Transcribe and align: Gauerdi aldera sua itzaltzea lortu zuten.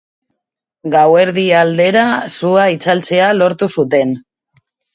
Gauerdi 0.95 1.43
aldera 1.59 2.07
sua 2.39 2.65
itzaltzea 2.79 3.31
lortu 3.43 3.73
zuten. 3.79 4.19